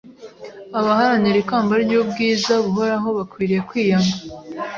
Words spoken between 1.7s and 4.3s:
ry’ubwiza buhoraho bakwiriye kwiyanga